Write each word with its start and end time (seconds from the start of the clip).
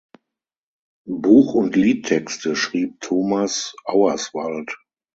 Buch 1.07 1.53
und 1.53 1.75
Liedtexte 1.75 2.55
schrieb 2.55 3.01
Thomas 3.01 3.75
Auerswald. 3.83 4.75